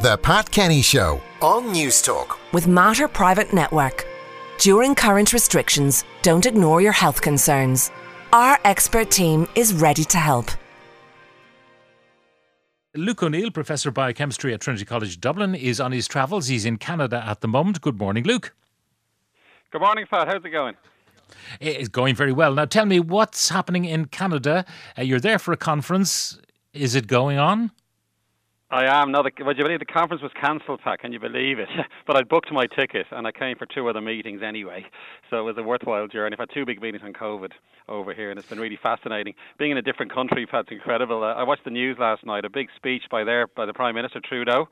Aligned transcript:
The 0.00 0.16
Pat 0.16 0.50
Kenny 0.50 0.80
Show 0.80 1.20
on 1.42 1.74
Newstalk 1.74 2.38
With 2.54 2.66
Mater 2.66 3.06
Private 3.06 3.52
Network. 3.52 4.06
During 4.58 4.94
current 4.94 5.34
restrictions, 5.34 6.04
don't 6.22 6.46
ignore 6.46 6.80
your 6.80 6.92
health 6.92 7.20
concerns. 7.20 7.90
Our 8.32 8.58
expert 8.64 9.10
team 9.10 9.46
is 9.54 9.74
ready 9.74 10.04
to 10.04 10.16
help. 10.16 10.52
Luke 12.94 13.22
O'Neill, 13.22 13.50
Professor 13.50 13.90
of 13.90 13.94
Biochemistry 13.94 14.54
at 14.54 14.62
Trinity 14.62 14.86
College 14.86 15.20
Dublin, 15.20 15.54
is 15.54 15.82
on 15.82 15.92
his 15.92 16.08
travels. 16.08 16.46
He's 16.46 16.64
in 16.64 16.78
Canada 16.78 17.22
at 17.26 17.42
the 17.42 17.48
moment. 17.48 17.82
Good 17.82 17.98
morning, 17.98 18.24
Luke. 18.24 18.54
Good 19.70 19.82
morning, 19.82 20.06
Pat. 20.10 20.28
How's 20.28 20.42
it 20.42 20.48
going? 20.48 20.76
It's 21.60 21.88
going 21.88 22.14
very 22.14 22.32
well. 22.32 22.54
Now, 22.54 22.64
tell 22.64 22.86
me 22.86 23.00
what's 23.00 23.50
happening 23.50 23.84
in 23.84 24.06
Canada. 24.06 24.64
Uh, 24.98 25.02
you're 25.02 25.20
there 25.20 25.38
for 25.38 25.52
a 25.52 25.58
conference. 25.58 26.38
Is 26.72 26.94
it 26.94 27.06
going 27.06 27.36
on? 27.36 27.72
I 28.72 28.84
am. 29.02 29.10
No, 29.10 29.24
the, 29.24 29.32
would 29.44 29.58
you 29.58 29.64
believe 29.64 29.80
the 29.80 29.84
conference 29.84 30.22
was 30.22 30.30
cancelled, 30.40 30.80
Pat? 30.84 31.00
Can 31.00 31.12
you 31.12 31.18
believe 31.18 31.58
it? 31.58 31.68
but 32.06 32.16
I 32.16 32.22
booked 32.22 32.52
my 32.52 32.66
ticket 32.66 33.06
and 33.10 33.26
I 33.26 33.32
came 33.32 33.56
for 33.56 33.66
two 33.66 33.88
other 33.88 34.00
meetings 34.00 34.42
anyway. 34.46 34.84
So 35.28 35.40
it 35.40 35.42
was 35.42 35.56
a 35.58 35.62
worthwhile 35.62 36.06
journey. 36.06 36.34
I've 36.34 36.48
had 36.48 36.54
two 36.54 36.64
big 36.64 36.80
meetings 36.80 37.02
on 37.04 37.12
COVID 37.12 37.50
over 37.88 38.14
here 38.14 38.30
and 38.30 38.38
it's 38.38 38.48
been 38.48 38.60
really 38.60 38.78
fascinating. 38.80 39.34
Being 39.58 39.72
in 39.72 39.78
a 39.78 39.82
different 39.82 40.14
country, 40.14 40.46
Pat, 40.46 40.60
it's 40.60 40.72
incredible. 40.72 41.24
Uh, 41.24 41.34
I 41.34 41.42
watched 41.42 41.64
the 41.64 41.70
news 41.70 41.96
last 41.98 42.24
night, 42.24 42.44
a 42.44 42.50
big 42.50 42.68
speech 42.76 43.02
by 43.10 43.24
there, 43.24 43.48
by 43.48 43.66
the 43.66 43.72
Prime 43.72 43.96
Minister 43.96 44.20
Trudeau 44.20 44.68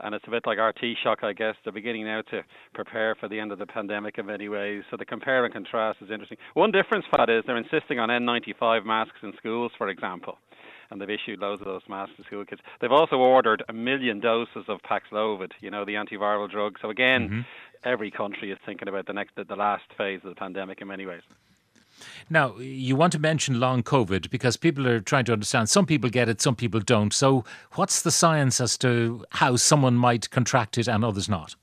and 0.00 0.14
it's 0.14 0.24
a 0.26 0.30
bit 0.30 0.44
like 0.44 0.58
RT 0.58 0.84
shock, 1.02 1.20
I 1.22 1.32
guess. 1.32 1.54
They're 1.64 1.72
beginning 1.72 2.04
now 2.04 2.20
to 2.30 2.42
prepare 2.74 3.14
for 3.14 3.30
the 3.30 3.40
end 3.40 3.50
of 3.50 3.58
the 3.58 3.64
pandemic 3.64 4.18
in 4.18 4.26
many 4.26 4.46
ways. 4.46 4.82
So 4.90 4.98
the 4.98 5.06
compare 5.06 5.42
and 5.46 5.54
contrast 5.54 6.02
is 6.02 6.10
interesting. 6.10 6.36
One 6.52 6.70
difference, 6.70 7.06
Pat, 7.10 7.30
is 7.30 7.44
they're 7.46 7.56
insisting 7.56 7.98
on 7.98 8.10
N95 8.10 8.84
masks 8.84 9.16
in 9.22 9.32
schools, 9.38 9.72
for 9.78 9.88
example 9.88 10.36
and 10.90 11.00
they've 11.00 11.10
issued 11.10 11.40
loads 11.40 11.60
of 11.60 11.66
those 11.66 11.82
masks 11.88 12.16
to 12.16 12.24
school 12.24 12.44
kids. 12.44 12.60
They've 12.80 12.92
also 12.92 13.16
ordered 13.16 13.62
a 13.68 13.72
million 13.72 14.20
doses 14.20 14.64
of 14.68 14.80
Paxlovid, 14.82 15.52
you 15.60 15.70
know, 15.70 15.84
the 15.84 15.94
antiviral 15.94 16.50
drug. 16.50 16.76
So 16.80 16.90
again, 16.90 17.28
mm-hmm. 17.28 17.40
every 17.84 18.10
country 18.10 18.50
is 18.50 18.58
thinking 18.64 18.88
about 18.88 19.06
the 19.06 19.12
next, 19.12 19.32
the 19.36 19.56
last 19.56 19.84
phase 19.96 20.20
of 20.24 20.30
the 20.30 20.36
pandemic 20.36 20.80
in 20.80 20.88
many 20.88 21.06
ways. 21.06 21.22
Now, 22.28 22.56
you 22.58 22.96
want 22.96 23.12
to 23.12 23.18
mention 23.18 23.60
long 23.60 23.82
COVID 23.82 24.30
because 24.30 24.56
people 24.56 24.86
are 24.86 25.00
trying 25.00 25.24
to 25.26 25.32
understand. 25.32 25.68
Some 25.68 25.86
people 25.86 26.10
get 26.10 26.28
it, 26.28 26.40
some 26.40 26.56
people 26.56 26.80
don't. 26.80 27.12
So, 27.12 27.44
what's 27.72 28.02
the 28.02 28.10
science 28.10 28.60
as 28.60 28.76
to 28.78 29.24
how 29.30 29.56
someone 29.56 29.94
might 29.94 30.28
contract 30.30 30.76
it 30.76 30.88
and 30.88 31.04
others 31.04 31.28
not? 31.28 31.56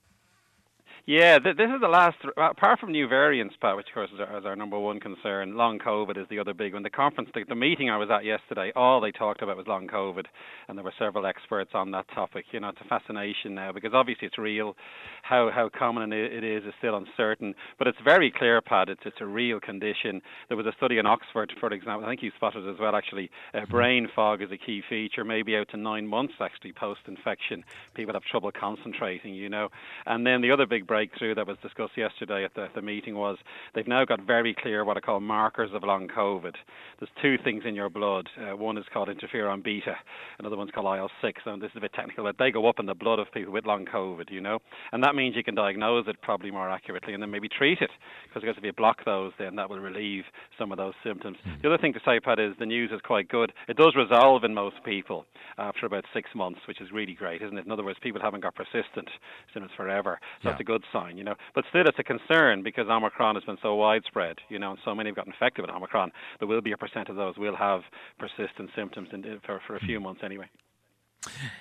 Yeah, 1.05 1.37
th- 1.37 1.57
this 1.57 1.67
is 1.67 1.81
the 1.81 1.89
last. 1.89 2.15
Apart 2.37 2.79
from 2.79 2.93
new 2.93 3.09
variants, 3.09 3.55
Pat, 3.59 3.75
which 3.75 3.87
of 3.89 3.93
course 3.93 4.09
is 4.13 4.21
our, 4.21 4.39
is 4.39 4.45
our, 4.45 4.55
number 4.55 4.79
one 4.79 5.01
concern, 5.01 5.57
long 5.57 5.77
COVID 5.77 6.17
is 6.17 6.25
the 6.29 6.39
other 6.39 6.53
big 6.53 6.73
one. 6.73 6.81
The 6.81 6.89
conference, 6.89 7.29
the, 7.33 7.43
the, 7.43 7.55
meeting 7.55 7.89
I 7.89 7.97
was 7.97 8.07
at 8.09 8.23
yesterday, 8.23 8.71
all 8.73 9.01
they 9.01 9.11
talked 9.11 9.41
about 9.41 9.57
was 9.57 9.67
long 9.67 9.89
COVID, 9.89 10.23
and 10.69 10.77
there 10.77 10.85
were 10.85 10.93
several 10.97 11.25
experts 11.25 11.71
on 11.73 11.91
that 11.91 12.05
topic. 12.15 12.45
You 12.51 12.61
know, 12.61 12.69
it's 12.69 12.79
a 12.79 12.87
fascination 12.87 13.53
now 13.53 13.73
because 13.73 13.91
obviously 13.93 14.27
it's 14.27 14.37
real. 14.37 14.77
How 15.23 15.51
how 15.53 15.69
common 15.77 16.13
it 16.13 16.41
is 16.41 16.63
is 16.63 16.73
still 16.77 16.95
uncertain, 16.95 17.53
but 17.77 17.87
it's 17.87 17.97
very 18.05 18.31
clear, 18.31 18.61
Pat. 18.61 18.87
It's 18.87 19.01
it's 19.03 19.19
a 19.19 19.25
real 19.25 19.59
condition. 19.59 20.21
There 20.47 20.55
was 20.55 20.67
a 20.67 20.73
study 20.77 20.99
in 20.99 21.05
Oxford, 21.05 21.51
for 21.59 21.69
example. 21.73 22.05
I 22.05 22.11
think 22.11 22.23
you 22.23 22.31
spotted 22.37 22.65
it 22.65 22.69
as 22.69 22.79
well. 22.79 22.95
Actually, 22.95 23.29
uh, 23.53 23.57
mm-hmm. 23.57 23.71
brain 23.71 24.07
fog 24.15 24.41
is 24.41 24.53
a 24.53 24.57
key 24.57 24.81
feature. 24.87 25.25
Maybe 25.25 25.57
out 25.57 25.67
to 25.71 25.77
nine 25.77 26.07
months 26.07 26.35
actually 26.39 26.71
post 26.71 27.01
infection, 27.09 27.65
people 27.93 28.13
have 28.13 28.23
trouble 28.23 28.53
concentrating. 28.57 29.33
You 29.33 29.49
know, 29.49 29.67
and 30.05 30.25
then 30.25 30.39
the 30.39 30.51
other 30.51 30.65
big 30.65 30.87
breakthrough 30.93 31.33
that 31.33 31.47
was 31.47 31.57
discussed 31.63 31.97
yesterday 31.97 32.45
at 32.45 32.53
the, 32.53 32.67
the 32.75 32.81
meeting 32.81 33.15
was 33.15 33.35
they've 33.73 33.87
now 33.87 34.05
got 34.05 34.21
very 34.21 34.53
clear 34.53 34.85
what 34.85 34.95
I 34.95 34.99
call 34.99 35.19
markers 35.19 35.71
of 35.73 35.81
long 35.81 36.07
COVID. 36.07 36.53
There's 36.99 37.09
two 37.19 37.43
things 37.43 37.63
in 37.65 37.73
your 37.73 37.89
blood. 37.89 38.29
Uh, 38.37 38.55
one 38.55 38.77
is 38.77 38.85
called 38.93 39.09
interferon 39.09 39.63
beta, 39.63 39.95
another 40.37 40.55
one's 40.55 40.69
called 40.69 40.95
IL 40.95 41.09
6. 41.19 41.41
And 41.47 41.59
this 41.59 41.71
is 41.71 41.77
a 41.77 41.81
bit 41.81 41.93
technical, 41.93 42.25
but 42.25 42.35
they 42.37 42.51
go 42.51 42.67
up 42.69 42.79
in 42.79 42.85
the 42.85 42.93
blood 42.93 43.17
of 43.17 43.25
people 43.33 43.51
with 43.51 43.65
long 43.65 43.85
COVID, 43.85 44.29
you 44.29 44.39
know. 44.39 44.59
And 44.91 45.03
that 45.03 45.15
means 45.15 45.35
you 45.35 45.43
can 45.43 45.55
diagnose 45.55 46.07
it 46.07 46.21
probably 46.21 46.51
more 46.51 46.69
accurately 46.69 47.15
and 47.15 47.23
then 47.23 47.31
maybe 47.31 47.49
treat 47.49 47.79
it. 47.81 47.89
Because 48.31 48.47
if 48.55 48.63
you 48.63 48.71
block 48.71 49.03
those, 49.03 49.31
then 49.39 49.55
that 49.55 49.71
will 49.71 49.79
relieve 49.79 50.25
some 50.59 50.71
of 50.71 50.77
those 50.77 50.93
symptoms. 51.03 51.37
Mm-hmm. 51.39 51.61
The 51.63 51.69
other 51.69 51.81
thing 51.81 51.93
to 51.93 52.01
say, 52.05 52.19
Pat, 52.19 52.39
is 52.39 52.53
the 52.59 52.67
news 52.67 52.91
is 52.93 53.01
quite 53.03 53.29
good. 53.29 53.51
It 53.67 53.77
does 53.77 53.95
resolve 53.95 54.43
in 54.43 54.53
most 54.53 54.75
people 54.85 55.25
after 55.57 55.87
about 55.87 56.05
six 56.13 56.29
months, 56.35 56.59
which 56.67 56.81
is 56.81 56.91
really 56.93 57.13
great, 57.13 57.41
isn't 57.41 57.57
it? 57.57 57.65
In 57.65 57.71
other 57.71 57.83
words, 57.83 57.97
people 58.03 58.21
haven't 58.21 58.41
got 58.41 58.53
persistent 58.53 59.09
symptoms 59.53 59.73
forever. 59.75 60.19
So 60.41 60.49
yeah. 60.49 60.51
that's 60.51 60.61
a 60.61 60.63
good 60.63 60.82
sign, 60.91 61.17
you 61.17 61.23
know. 61.23 61.35
But 61.55 61.65
still, 61.69 61.87
it's 61.87 61.99
a 61.99 62.03
concern 62.03 62.63
because 62.63 62.87
Omicron 62.89 63.35
has 63.35 63.43
been 63.43 63.57
so 63.61 63.75
widespread, 63.75 64.37
you 64.49 64.59
know, 64.59 64.71
and 64.71 64.79
so 64.83 64.93
many 64.95 65.09
have 65.09 65.15
got 65.15 65.27
infected 65.27 65.65
with 65.65 65.71
Omicron. 65.71 66.11
There 66.39 66.47
will 66.47 66.61
be 66.61 66.71
a 66.71 66.77
percent 66.77 67.09
of 67.09 67.15
those 67.15 67.37
will 67.37 67.55
have 67.55 67.81
persistent 68.19 68.69
symptoms 68.75 69.09
in, 69.13 69.23
for 69.45 69.61
for 69.65 69.75
a 69.75 69.79
few 69.79 69.99
months 69.99 70.21
anyway. 70.23 70.49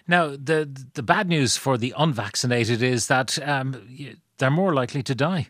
Now, 0.08 0.30
the 0.30 0.68
the 0.94 1.02
bad 1.02 1.28
news 1.28 1.56
for 1.56 1.78
the 1.78 1.94
unvaccinated 1.96 2.82
is 2.82 3.06
that 3.06 3.38
um, 3.46 3.74
they're 4.38 4.50
more 4.50 4.74
likely 4.74 5.02
to 5.04 5.14
die. 5.14 5.48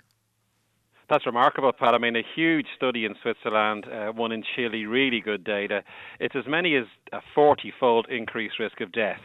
That's 1.08 1.26
remarkable, 1.26 1.72
Pat. 1.72 1.94
I 1.94 1.98
mean, 1.98 2.16
a 2.16 2.22
huge 2.34 2.66
study 2.74 3.04
in 3.04 3.14
Switzerland, 3.20 3.86
uh, 3.86 4.12
one 4.12 4.32
in 4.32 4.42
Chile, 4.56 4.86
really 4.86 5.20
good 5.20 5.44
data. 5.44 5.82
It's 6.20 6.34
as 6.34 6.44
many 6.46 6.74
as 6.74 6.86
a 7.12 7.20
40 7.34 7.70
fold 7.78 8.06
increased 8.08 8.58
risk 8.58 8.80
of 8.80 8.92
death 8.92 9.20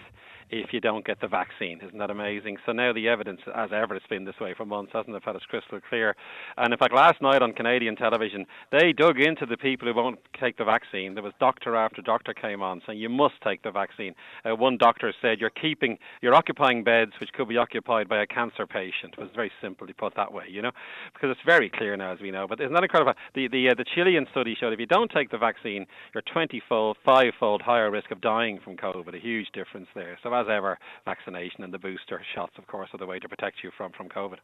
if 0.50 0.72
you 0.72 0.80
don't 0.80 1.06
get 1.06 1.20
the 1.20 1.28
vaccine. 1.28 1.80
Isn't 1.86 1.98
that 2.00 2.10
amazing? 2.10 2.58
So 2.66 2.72
now 2.72 2.94
the 2.94 3.08
evidence, 3.08 3.42
as 3.54 3.70
ever, 3.74 3.96
it's 3.96 4.08
been 4.08 4.26
this 4.26 4.40
way 4.40 4.54
for 4.56 4.66
months, 4.66 4.92
hasn't 4.94 5.16
it? 5.16 5.24
It's 5.26 5.46
crystal 5.46 5.80
clear. 5.90 6.16
And 6.58 6.74
in 6.74 6.80
fact, 6.80 6.94
last 6.94 7.22
night 7.22 7.42
on 7.42 7.54
Canadian 7.54 7.96
television, 7.96 8.46
they 8.72 8.94
dug 8.94 9.20
into 9.20 9.46
the 9.46 9.58
people 9.58 9.88
who 9.88 9.94
won't 9.94 10.20
take 10.40 10.58
the 10.58 10.64
vaccine. 10.64 11.14
There 11.14 11.24
was 11.24 11.34
doctor 11.40 11.76
after 11.76 12.02
doctor 12.02 12.34
came 12.34 12.62
on 12.62 12.82
saying 12.86 13.00
you 13.00 13.10
must 13.10 13.36
take 13.44 13.62
the 13.64 13.72
vaccine. 13.72 14.16
Uh, 14.46 14.56
one 14.56 14.78
doctor 14.78 15.14
said 15.22 15.40
you're 15.40 15.50
keeping, 15.50 15.98
you're 16.22 16.36
occupying 16.36 16.84
beds 16.84 17.12
which 17.20 17.32
could 17.34 17.50
be 17.50 17.58
occupied 17.58 18.08
by 18.08 18.22
a 18.22 18.28
cancer 18.28 18.66
patient. 18.66 19.16
It 19.18 19.20
was 19.20 19.30
very 19.36 19.52
simply 19.62 19.94
put 19.94 20.16
that 20.16 20.32
way, 20.32 20.46
you 20.50 20.62
know, 20.62 20.72
because 21.14 21.30
it's 21.32 21.46
very 21.46 21.70
clear 21.70 21.98
now, 21.98 22.14
as 22.14 22.22
we 22.22 22.32
know. 22.32 22.48
But 22.48 22.62
isn't 22.62 22.74
that 22.74 22.84
incredible? 22.84 23.14
The 23.36 23.48
the 23.50 23.70
uh, 23.70 23.74
the 23.78 23.86
Chilean 23.96 24.26
study 24.32 24.56
showed 24.58 24.74
if 24.74 24.80
you 24.80 24.86
don't 24.86 25.12
take 25.12 25.30
the 25.30 25.38
vaccine, 25.38 25.86
you're 26.14 26.24
20-fold, 26.24 26.98
five-fold 27.04 27.62
higher 27.62 27.92
risk 27.92 28.12
of 28.12 28.22
dying 28.22 28.60
from 28.64 28.78
COVID. 28.78 29.16
A 29.16 29.20
huge 29.20 29.48
difference 29.54 29.88
there. 29.94 30.18
So 30.24 30.30
as 30.42 30.48
ever, 30.50 30.78
vaccination 31.06 31.64
and 31.64 31.74
the 31.74 31.80
booster 31.80 32.22
shots, 32.36 32.54
of 32.58 32.68
course, 32.68 32.90
are 32.94 32.98
the 32.98 33.06
way 33.06 33.20
to 33.20 33.30
protect 33.30 33.58
you 33.64 33.72
from, 33.78 33.92
from 33.92 34.10
COVID. 34.10 34.38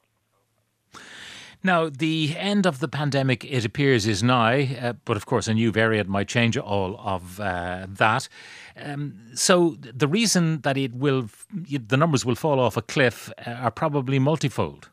Now, 1.65 1.89
the 1.89 2.35
end 2.37 2.65
of 2.65 2.79
the 2.79 2.89
pandemic, 2.89 3.45
it 3.45 3.63
appears, 3.63 4.05
is 4.05 4.21
nigh, 4.21 4.77
uh, 4.81 4.93
but 5.05 5.15
of 5.15 5.25
course, 5.25 5.47
a 5.47 5.53
new 5.53 5.71
variant 5.71 6.09
might 6.09 6.27
change 6.27 6.57
all 6.57 6.99
of 6.99 7.39
uh, 7.39 7.87
that. 7.87 8.27
Um, 8.75 9.15
so, 9.33 9.77
the 9.79 10.07
reason 10.07 10.59
that 10.61 10.77
it 10.77 10.93
will, 10.93 11.29
the 11.53 11.95
numbers 11.95 12.25
will 12.25 12.35
fall 12.35 12.59
off 12.59 12.75
a 12.75 12.81
cliff 12.81 13.31
uh, 13.47 13.51
are 13.51 13.71
probably 13.71 14.19
multifold. 14.19 14.89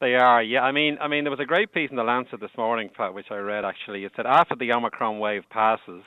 They 0.00 0.14
are, 0.14 0.42
yeah. 0.42 0.62
I 0.62 0.72
mean, 0.72 0.98
I 1.00 1.06
mean, 1.06 1.22
there 1.24 1.30
was 1.30 1.38
a 1.38 1.44
great 1.44 1.72
piece 1.72 1.90
in 1.90 1.96
the 1.96 2.02
Lancet 2.02 2.40
this 2.40 2.50
morning, 2.58 2.90
Pat, 2.96 3.14
which 3.14 3.30
I 3.30 3.36
read 3.36 3.64
actually. 3.64 4.04
It 4.04 4.10
said 4.16 4.26
after 4.26 4.56
the 4.56 4.72
Omicron 4.72 5.20
wave 5.20 5.44
passes, 5.48 6.02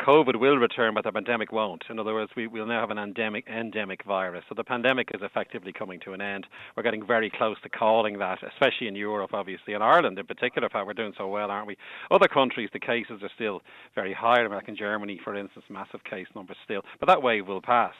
COVID 0.00 0.40
will 0.40 0.56
return, 0.56 0.94
but 0.94 1.04
the 1.04 1.12
pandemic 1.12 1.52
won't. 1.52 1.84
In 1.88 1.98
other 1.98 2.14
words, 2.14 2.32
we 2.36 2.46
will 2.46 2.66
now 2.66 2.80
have 2.80 2.90
an 2.90 2.98
endemic 2.98 3.46
endemic 3.48 4.04
virus. 4.04 4.44
So 4.48 4.54
the 4.56 4.64
pandemic 4.64 5.08
is 5.14 5.20
effectively 5.22 5.72
coming 5.72 6.00
to 6.00 6.12
an 6.12 6.20
end. 6.20 6.46
We're 6.76 6.82
getting 6.82 7.06
very 7.06 7.30
close 7.30 7.56
to 7.62 7.68
calling 7.68 8.18
that, 8.18 8.38
especially 8.42 8.88
in 8.88 8.96
Europe, 8.96 9.30
obviously, 9.32 9.74
and 9.74 9.84
Ireland 9.84 10.18
in 10.18 10.26
particular. 10.26 10.68
Pat, 10.68 10.86
we're 10.86 10.94
doing 10.94 11.14
so 11.16 11.28
well, 11.28 11.50
aren't 11.50 11.68
we? 11.68 11.76
Other 12.10 12.28
countries, 12.28 12.70
the 12.72 12.80
cases 12.80 13.22
are 13.22 13.30
still 13.34 13.62
very 13.94 14.12
high. 14.12 14.44
Like 14.46 14.68
in 14.68 14.76
Germany, 14.76 15.20
for 15.22 15.36
instance, 15.36 15.64
massive 15.70 16.02
case 16.04 16.26
numbers 16.34 16.56
still, 16.64 16.82
but 16.98 17.06
that 17.06 17.22
wave 17.22 17.46
will 17.46 17.62
pass. 17.62 17.94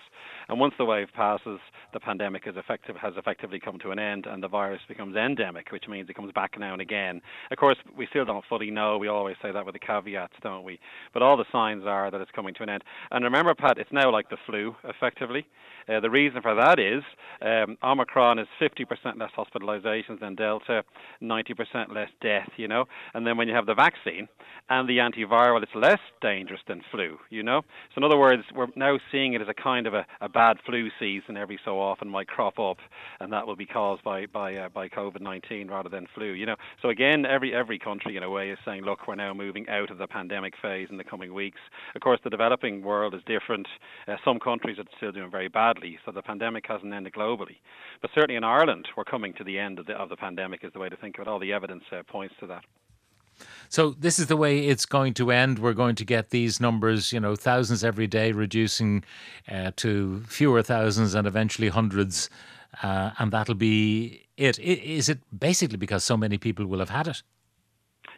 And 0.49 0.61
once 0.61 0.75
the 0.79 0.85
wave 0.85 1.09
passes, 1.15 1.61
the 1.93 2.01
pandemic 2.01 2.43
is 2.47 2.57
effective 2.57 2.97
has 2.97 3.15
effectively 3.17 3.61
come 3.61 3.79
to 3.79 3.91
an 3.91 3.99
end, 3.99 4.27
and 4.27 4.43
the 4.43 4.49
virus 4.49 4.81
becomes 4.89 5.17
endemic, 5.17 5.71
which 5.71 5.85
means 5.89 6.11
it 6.11 6.17
comes 6.17 6.33
back 6.33 6.59
now 6.59 6.73
and 6.73 6.83
again. 6.83 7.21
Of 7.51 7.59
course, 7.59 7.79
we 7.97 8.07
still 8.11 8.25
don't 8.25 8.45
fully 8.49 8.71
know. 8.71 8.99
We 8.99 9.09
always 9.09 9.37
say 9.41 9.53
that 9.53 9.65
with 9.65 9.75
the 9.75 9.79
caveats, 9.79 10.35
don't 10.43 10.65
we? 10.65 10.79
But 11.13 11.23
all 11.23 11.37
the 11.37 11.45
signs 11.53 11.84
are 11.87 12.11
that 12.11 12.21
it's 12.21 12.31
coming 12.31 12.55
to 12.55 12.63
an 12.63 12.69
end. 12.69 12.85
And 13.11 13.25
remember, 13.25 13.55
Pat, 13.55 13.79
it's 13.79 13.93
now 13.93 14.11
like 14.11 14.31
the 14.31 14.37
flu, 14.47 14.75
effectively. 14.85 15.47
Uh, 15.89 16.01
the 16.01 16.11
reason 16.11 16.41
for 16.43 16.55
that 16.55 16.79
is 16.79 17.03
um, 17.43 17.77
Omicron 17.83 18.39
is 18.39 18.47
50% 18.61 19.19
less 19.19 19.31
hospitalizations 19.37 20.21
than 20.21 20.35
Delta, 20.35 20.83
90% 21.23 21.95
less 21.95 22.09
death, 22.21 22.49
you 22.57 22.69
know. 22.69 22.85
And 23.13 23.27
then 23.27 23.37
when 23.37 23.49
you 23.49 23.55
have 23.55 23.67
the 23.67 23.75
vaccine 23.75 24.29
and 24.71 24.89
the 24.89 24.99
antiviral, 24.99 25.63
it's 25.63 25.75
less 25.75 26.01
dangerous 26.21 26.61
than 26.67 26.83
flu, 26.91 27.19
you 27.31 27.43
know. 27.43 27.63
So 27.95 27.99
in 27.99 28.05
other 28.05 28.19
words, 28.19 28.43
we're 28.55 28.69
now 28.77 28.99
seeing 29.11 29.35
it 29.35 29.43
as 29.43 29.49
a 29.49 29.55
kind 29.55 29.87
of 29.87 29.95
a, 29.95 30.07
a 30.21 30.29
bad 30.29 30.57
flu 30.65 30.89
season 30.99 31.37
every 31.37 31.59
so 31.65 31.81
often 31.81 32.09
might 32.09 32.29
crop 32.29 32.59
up, 32.59 32.79
and 33.21 33.33
that 33.33 33.47
will 33.47 33.57
be 33.57 33.67
caused 33.67 34.03
by 34.03 34.27
by 34.27 34.55
uh, 34.57 34.69
by 34.69 34.89
COVID-19 34.89 35.71
rather 35.71 35.89
than 35.89 36.07
flu, 36.15 36.33
you 36.33 36.47
know. 36.47 36.57
So 36.81 36.89
again, 36.89 37.27
every 37.27 37.55
every 37.55 37.79
country 37.79 38.17
in 38.17 38.23
a 38.23 38.31
way 38.31 38.51
is 38.51 38.59
saying, 38.65 38.83
look, 38.83 39.07
we're 39.07 39.15
now 39.15 39.35
moving 39.35 39.69
out 39.69 39.91
of 39.91 39.99
the 39.99 40.07
pandemic 40.07 40.55
phase 40.61 40.89
in 40.91 40.97
the 40.97 41.05
coming 41.05 41.35
weeks. 41.35 41.61
Of 41.95 42.01
course, 42.01 42.21
the 42.25 42.31
developing 42.31 42.83
world 42.83 43.15
is 43.15 43.23
different. 43.27 43.67
Uh, 44.09 44.17
some 44.25 44.39
countries 44.39 44.79
are 44.79 44.85
still 44.97 45.13
doing 45.13 45.31
very 45.31 45.49
so 46.05 46.13
the 46.13 46.23
pandemic 46.23 46.65
hasn't 46.67 46.93
ended 46.93 47.13
globally. 47.13 47.57
But 48.01 48.11
certainly 48.15 48.37
in 48.37 48.45
Ireland, 48.45 48.89
we're 48.97 49.05
coming 49.05 49.33
to 49.35 49.45
the 49.45 49.59
end 49.59 49.79
of 49.79 49.87
the, 49.87 49.95
of 49.95 50.09
the 50.09 50.17
pandemic, 50.17 50.65
is 50.65 50.73
the 50.73 50.79
way 50.79 50.89
to 50.89 50.97
think 50.97 51.19
of 51.19 51.23
it. 51.23 51.29
All 51.29 51.39
the 51.39 51.53
evidence 51.53 51.85
uh, 51.93 52.03
points 52.07 52.35
to 52.41 52.47
that. 52.47 52.65
So 53.69 53.91
this 53.91 54.19
is 54.19 54.27
the 54.27 54.37
way 54.37 54.67
it's 54.67 54.87
going 54.87 55.15
to 55.15 55.31
end. 55.31 55.59
We're 55.59 55.73
going 55.73 55.97
to 55.97 56.05
get 56.05 56.31
these 56.31 56.61
numbers, 56.61 57.13
you 57.13 57.21
know, 57.21 57.35
thousands 57.35 57.83
every 57.83 58.07
day, 58.07 58.33
reducing 58.33 59.05
uh, 59.51 59.73
to 59.77 60.23
fewer 60.29 60.63
thousands 60.63 61.15
and 61.15 61.27
eventually 61.27 61.69
hundreds, 61.69 62.31
uh, 62.83 63.11
and 63.19 63.33
that'll 63.33 63.55
be 63.55 64.27
it. 64.37 64.59
Is 64.59 65.09
it 65.09 65.19
basically 65.37 65.79
because 65.79 66.05
so 66.05 66.17
many 66.17 66.39
people 66.39 66.67
will 66.67 66.79
have 66.79 66.91
had 66.91 67.09
it? 67.09 67.23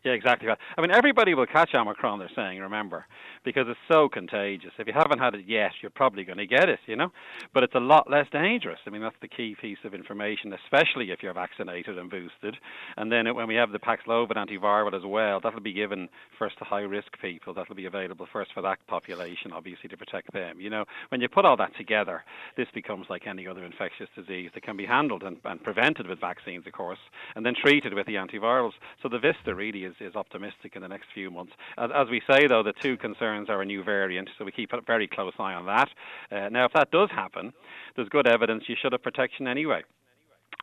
Yeah, 0.07 0.13
exactly. 0.13 0.49
I 0.49 0.81
mean, 0.81 0.93
everybody 0.93 1.35
will 1.35 1.47
catch 1.47 1.71
Omicron. 1.75 2.21
They're 2.21 2.31
saying, 2.37 2.61
remember, 2.61 3.07
because 3.45 3.67
it's 3.69 3.81
so 3.91 4.09
contagious. 4.09 4.71
If 4.79 4.87
you 4.87 4.93
haven't 4.93 5.19
had 5.19 5.35
it 5.35 5.49
yet, 5.49 5.73
you're 5.83 5.91
probably 5.91 6.23
going 6.23 6.39
to 6.39 6.47
get 6.47 6.69
it, 6.69 6.79
you 6.87 6.95
know. 6.95 7.11
But 7.53 7.65
it's 7.65 7.75
a 7.75 7.81
lot 7.81 8.09
less 8.09 8.27
dangerous. 8.31 8.79
I 8.87 8.91
mean, 8.91 9.03
that's 9.03 9.17
the 9.21 9.27
key 9.27 9.57
piece 9.61 9.79
of 9.83 9.95
information, 9.95 10.53
especially 10.65 11.11
if 11.11 11.25
you're 11.25 11.35
vaccinated 11.35 11.99
and 11.99 12.09
boosted. 12.09 12.57
And 12.97 13.11
then 13.11 13.35
when 13.35 13.49
we 13.49 13.57
have 13.57 13.73
the 13.73 13.81
Paxlovid 13.81 14.37
antiviral 14.37 14.95
as 14.95 15.05
well, 15.05 15.41
that'll 15.43 15.59
be 15.59 15.73
given 15.73 16.09
first 16.39 16.57
to 16.59 16.65
high-risk 16.65 17.09
people. 17.21 17.53
That'll 17.53 17.75
be 17.75 17.87
available 17.87 18.29
first 18.33 18.53
for 18.55 18.63
that 18.63 18.79
population, 18.87 19.51
obviously, 19.53 19.89
to 19.89 19.97
protect 19.97 20.33
them. 20.33 20.61
You 20.61 20.71
know, 20.71 20.85
when 21.09 21.21
you 21.21 21.29
put 21.29 21.45
all 21.45 21.57
that 21.57 21.77
together, 21.77 22.23
this 22.57 22.69
becomes 22.73 23.07
like 23.11 23.27
any 23.27 23.49
other 23.49 23.65
infectious 23.65 24.09
disease 24.15 24.53
that 24.55 24.63
can 24.63 24.77
be 24.77 24.87
handled 24.87 25.25
and, 25.25 25.39
and 25.45 25.61
prevented 25.65 26.07
with 26.07 26.21
vaccines, 26.21 26.65
of 26.65 26.75
course, 26.75 27.01
and 27.35 27.45
then 27.45 27.55
treated 27.61 27.93
with 27.93 28.07
the 28.07 28.15
antivirals. 28.15 28.75
So 29.03 29.09
the 29.09 29.19
vista 29.19 29.53
really 29.53 29.83
is 29.83 29.96
is 30.01 30.15
optimistic 30.15 30.77
in 30.77 30.83
the 30.83 30.89
next 30.89 31.07
few 31.15 31.31
months. 31.31 31.53
As, 31.79 31.91
as 31.95 32.09
we 32.11 32.23
say, 32.31 32.47
though, 32.47 32.63
the 32.63 32.75
two 32.83 32.97
concerns 32.97 33.49
are 33.49 33.63
a 33.63 33.67
new 33.67 33.83
variant, 33.83 34.29
so 34.39 34.45
we 34.45 34.53
keep 34.53 34.73
a 34.73 34.81
very 34.81 35.09
close 35.09 35.33
eye 35.39 35.55
on 35.55 35.67
that. 35.67 35.89
Uh, 36.31 36.49
now, 36.49 36.65
if 36.65 36.73
that 36.75 36.91
does 36.91 37.11
happen, 37.11 37.53
there's 37.95 38.09
good 38.09 38.27
evidence 38.27 38.65
you 38.69 38.77
should 38.81 38.93
have 38.93 39.03
protection 39.03 39.47
anyway. 39.47 39.83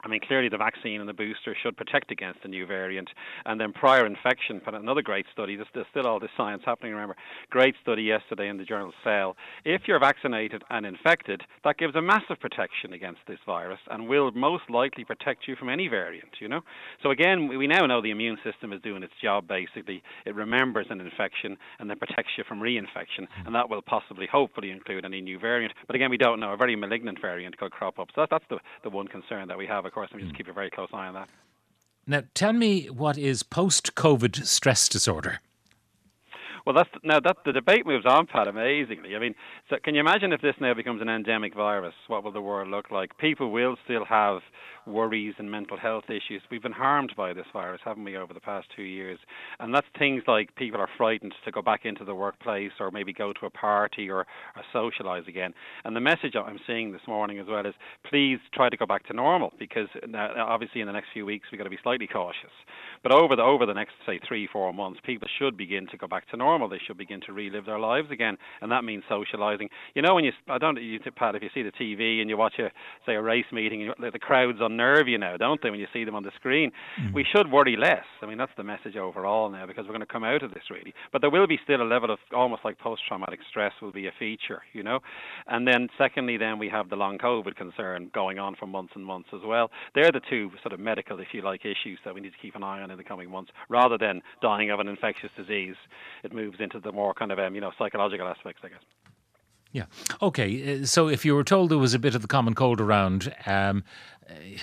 I 0.04 0.08
mean, 0.08 0.20
clearly 0.20 0.50
the 0.50 0.58
vaccine 0.58 1.00
and 1.00 1.08
the 1.08 1.14
booster 1.14 1.56
should 1.62 1.78
protect 1.78 2.12
against 2.12 2.42
the 2.44 2.50
new 2.50 2.66
variant. 2.66 3.10
And 3.46 3.60
then 3.60 3.74
prior 3.74 4.06
infection, 4.06 4.62
but 4.64 4.74
another 4.74 5.02
great 5.02 5.26
study, 5.32 5.56
there's, 5.56 5.68
there's 5.74 5.88
still 5.92 6.08
all 6.08 6.20
this 6.20 6.30
science 6.36 6.64
happening, 6.66 6.94
remember, 6.94 7.16
great 7.50 7.76
study 7.82 8.04
yesterday 8.04 8.50
in 8.50 8.58
the 8.58 8.66
journal 8.66 8.92
Cell. 9.04 9.36
If 9.66 9.84
you're 9.88 10.00
vaccinated 10.00 10.64
and 10.70 10.86
infected, 10.86 11.42
that 11.64 11.78
gives 11.78 11.96
a 11.96 12.02
massive 12.02 12.40
protection 12.40 12.94
against 12.94 13.22
this 13.28 13.40
virus 13.46 13.80
and 13.90 14.08
will 14.08 14.32
most 14.32 14.70
likely 14.70 15.06
protect 15.06 15.48
you 15.48 15.56
from 15.56 15.70
any 15.70 15.88
variant, 15.88 16.30
you 16.40 16.48
know? 16.48 16.62
So 17.02 17.12
again, 17.12 17.48
we 17.48 17.68
now 17.68 17.86
know 17.86 18.02
the 18.02 18.12
immune 18.12 18.38
system 18.44 18.74
is 18.74 18.82
doing 18.82 19.04
its 19.04 19.14
job 19.22 19.48
basically. 19.48 20.04
It 20.26 20.36
remembers 20.36 20.88
an 20.90 21.00
infection 21.00 21.58
and 21.80 21.90
then 21.90 21.98
protects 21.98 22.32
you 22.38 22.44
from 22.48 22.60
reinfection. 22.60 23.24
Mm-hmm. 23.24 23.48
And 23.48 23.56
that 23.56 23.70
will 23.70 23.82
possibly, 23.82 24.28
hopefully, 24.32 24.72
include 24.72 25.06
any 25.06 25.22
new 25.22 25.40
variant. 25.40 25.74
But 25.88 25.96
again, 25.96 26.10
we 26.10 26.18
don't 26.18 26.40
know. 26.40 26.54
A 26.54 26.58
very 26.58 26.76
malignant 26.76 27.20
variant 27.22 27.58
could 27.58 27.72
crop 27.72 28.00
up. 28.00 28.10
So 28.16 28.22
that, 28.22 28.30
that's 28.30 28.46
the, 28.50 28.58
the 28.84 28.90
one 28.90 29.08
concern 29.08 29.48
that 29.48 29.58
we 29.58 29.68
have 29.68 29.86
course, 29.94 30.10
and 30.12 30.22
we 30.22 30.24
just 30.24 30.34
hmm. 30.34 30.38
keep 30.38 30.48
a 30.48 30.54
very 30.54 30.70
close 30.70 30.90
eye 30.94 31.08
on 31.08 31.14
that. 31.14 31.30
Now, 32.06 32.24
tell 32.34 32.54
me 32.54 32.88
what 32.88 33.18
is 33.18 33.44
post 33.44 33.96
COVID 33.96 34.46
stress 34.46 34.90
disorder? 34.90 35.40
Well, 36.66 36.76
that's 36.76 36.90
now 37.04 37.20
that 37.20 37.38
the 37.44 37.52
debate 37.52 37.86
moves 37.86 38.06
on, 38.06 38.26
Pat, 38.26 38.48
amazingly. 38.48 39.18
I 39.18 39.20
mean, 39.20 39.36
so 39.70 39.76
can 39.84 39.96
you 39.96 40.00
imagine 40.00 40.32
if 40.32 40.40
this 40.40 40.56
now 40.62 40.74
becomes 40.74 41.02
an 41.02 41.10
endemic 41.10 41.54
virus? 41.54 41.94
What 42.08 42.24
will 42.24 42.32
the 42.32 42.42
world 42.42 42.70
look 42.70 42.90
like? 42.90 43.18
People 43.18 43.52
will 43.52 43.76
still 43.84 44.06
have 44.06 44.40
worries 44.86 45.34
and 45.38 45.50
mental 45.50 45.78
health 45.78 46.06
issues. 46.10 46.42
We've 46.50 46.64
been 46.64 46.72
harmed 46.72 47.14
by 47.18 47.34
this 47.34 47.46
virus, 47.52 47.82
haven't 47.84 48.04
we, 48.04 48.18
over 48.18 48.34
the 48.34 48.40
past 48.40 48.68
two 48.76 48.84
years? 48.84 49.20
And 49.60 49.74
that's 49.74 49.88
things 49.98 50.24
like 50.28 50.56
people 50.56 50.80
are 50.80 50.90
frightened 50.98 51.34
to 51.46 51.52
go 51.52 51.62
back 51.62 51.82
into 51.84 52.06
the 52.06 52.16
workplace 52.16 52.72
or 52.80 52.92
maybe 52.92 53.14
go 53.14 53.34
to 53.34 53.46
a 53.46 53.50
party 53.50 54.10
or, 54.10 54.26
or 54.56 54.64
socialise 54.74 55.28
again. 55.28 55.54
And 55.84 55.96
the 55.96 56.02
message 56.02 56.36
I'm 56.36 56.60
seeing 56.66 56.92
this 56.92 57.02
morning 57.08 57.40
as 57.40 57.48
well 57.48 57.66
is 57.66 57.74
please 58.10 58.40
try 58.54 58.70
to 58.70 58.78
go 58.78 58.86
back 58.86 59.06
to 59.08 59.14
normal 59.14 59.54
because 59.60 59.88
now, 60.08 60.34
obviously 60.38 60.82
in 60.82 60.88
the 60.88 60.94
next 60.94 61.08
few 61.14 61.26
weeks 61.26 61.48
we've 61.52 61.60
got 61.60 61.66
to 61.66 61.70
be 61.70 61.80
slightly 61.84 62.08
cautious. 62.08 62.52
But 63.04 63.12
over 63.12 63.36
the 63.36 63.42
over 63.42 63.66
the 63.66 63.74
next 63.74 63.94
say 64.06 64.20
three 64.26 64.48
four 64.52 64.74
months, 64.74 65.00
people 65.06 65.28
should 65.40 65.58
begin 65.58 65.88
to 65.88 65.98
go 65.98 66.08
back 66.08 66.30
to 66.30 66.38
normal. 66.38 66.53
They 66.70 66.82
should 66.86 66.98
begin 66.98 67.22
to 67.28 67.34
relive 67.34 67.66
their 67.66 67.80
lives 67.80 68.10
again, 68.12 68.38
and 68.62 68.72
that 68.72 68.84
means 68.84 69.04
socialising. 69.10 69.68
You 69.96 70.02
know, 70.02 70.16
when 70.16 70.24
you 70.24 70.32
I 70.48 70.58
don't 70.58 70.82
you 70.82 71.00
Pat, 71.16 71.36
if 71.36 71.44
you 71.44 71.50
see 71.54 71.64
the 71.64 71.72
TV 71.72 72.22
and 72.22 72.30
you 72.30 72.38
watch 72.38 72.56
a 72.60 72.70
say 73.06 73.16
a 73.16 73.22
race 73.22 73.46
meeting, 73.52 73.92
the 74.00 74.20
crowds 74.20 74.60
unnerve 74.62 75.08
you 75.08 75.18
now, 75.18 75.38
don't 75.38 75.62
they? 75.62 75.70
When 75.70 75.80
you 75.80 75.88
see 75.94 76.04
them 76.04 76.16
on 76.16 76.24
the 76.24 76.32
screen, 76.36 76.72
mm-hmm. 77.00 77.14
we 77.14 77.26
should 77.36 77.52
worry 77.52 77.76
less. 77.76 78.06
I 78.22 78.26
mean, 78.26 78.38
that's 78.38 78.52
the 78.58 78.64
message 78.64 78.96
overall 78.96 79.50
now 79.50 79.66
because 79.66 79.86
we're 79.86 79.94
going 79.94 80.02
to 80.02 80.06
come 80.06 80.24
out 80.24 80.44
of 80.44 80.54
this 80.54 80.64
really. 80.70 80.94
But 81.12 81.22
there 81.22 81.30
will 81.30 81.48
be 81.48 81.60
still 81.64 81.82
a 81.82 81.84
level 81.84 82.12
of 82.12 82.20
almost 82.34 82.66
like 82.66 82.80
post-traumatic 82.80 83.40
stress 83.50 83.74
will 83.82 83.92
be 83.92 84.08
a 84.08 84.12
feature, 84.18 84.62
you 84.74 84.84
know. 84.84 85.00
And 85.48 85.68
then 85.68 85.90
secondly, 85.98 86.38
then 86.38 86.60
we 86.60 86.70
have 86.70 86.90
the 86.90 86.96
long 86.96 87.18
COVID 87.18 87.56
concern 87.56 88.10
going 88.14 88.40
on 88.40 88.56
for 88.56 88.68
months 88.68 88.94
and 88.96 89.06
months 89.06 89.30
as 89.34 89.42
well. 89.46 89.70
They're 89.96 90.12
the 90.12 90.22
two 90.30 90.52
sort 90.62 90.74
of 90.74 90.80
medical, 90.80 91.20
if 91.20 91.28
you 91.34 91.42
like, 91.42 91.62
issues 91.62 92.00
that 92.06 92.14
we 92.14 92.22
need 92.22 92.32
to 92.32 92.38
keep 92.42 92.56
an 92.56 92.64
eye 92.64 92.82
on 92.82 92.92
in 92.92 92.98
the 92.98 93.04
coming 93.04 93.30
months, 93.30 93.52
rather 93.70 93.98
than 93.98 94.22
dying 94.42 94.72
of 94.72 94.80
an 94.80 94.88
infectious 94.88 95.30
disease. 95.38 95.76
It 96.24 96.34
moves 96.34 96.43
into 96.60 96.80
the 96.80 96.92
more 96.92 97.14
kind 97.14 97.32
of 97.32 97.40
um, 97.40 97.56
you 97.56 97.62
know 97.62 97.72
psychological 97.78 98.28
aspects, 98.28 98.62
I 98.64 98.70
guess. 98.70 98.82
Yeah. 99.74 99.86
Okay. 100.22 100.82
Uh, 100.82 100.86
so 100.86 101.08
if 101.08 101.26
you 101.26 101.34
were 101.34 101.44
told 101.44 101.72
there 101.72 101.80
was 101.80 101.96
a 101.96 102.00
bit 102.00 102.14
of 102.14 102.22
the 102.22 102.28
common 102.28 102.54
cold 102.54 102.80
around, 102.80 103.34
um, 103.48 103.84
you 104.48 104.58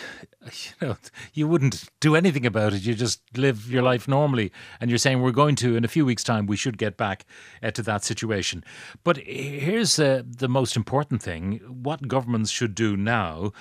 know, 0.81 0.97
you 1.35 1.49
wouldn't 1.49 1.89
do 1.99 2.15
anything 2.15 2.47
about 2.47 2.73
it. 2.73 2.83
You 2.83 2.95
just 2.95 3.21
live 3.37 3.71
your 3.71 3.83
life 3.83 4.07
normally. 4.07 4.53
And 4.81 4.89
you're 4.89 4.99
saying 4.99 5.21
we're 5.21 5.33
going 5.33 5.57
to, 5.57 5.77
in 5.77 5.85
a 5.85 5.89
few 5.89 6.07
weeks' 6.07 6.23
time, 6.23 6.47
we 6.47 6.57
should 6.57 6.79
get 6.79 6.97
back 6.97 7.27
uh, 7.61 7.73
to 7.73 7.83
that 7.83 8.05
situation. 8.05 8.65
But 9.03 9.19
here's 9.19 9.99
uh, 9.99 10.23
the 10.25 10.49
most 10.49 10.77
important 10.77 11.23
thing 11.23 11.61
what 11.67 12.07
governments 12.07 12.53
should 12.53 12.77
do 12.77 12.97
now 12.97 13.53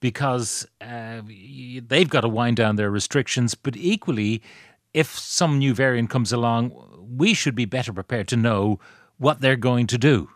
because 0.00 0.66
uh, 0.80 1.22
they've 1.26 2.08
got 2.08 2.20
to 2.20 2.28
wind 2.28 2.56
down 2.56 2.76
their 2.76 2.90
restrictions. 2.90 3.54
But 3.54 3.76
equally, 3.76 4.42
if 4.98 5.16
some 5.16 5.58
new 5.58 5.74
variant 5.74 6.10
comes 6.10 6.32
along, 6.32 6.72
we 7.16 7.32
should 7.32 7.54
be 7.54 7.64
better 7.64 7.92
prepared 7.92 8.26
to 8.26 8.36
know 8.36 8.80
what 9.16 9.40
they're 9.40 9.54
going 9.54 9.86
to 9.86 9.96
do. 9.96 10.28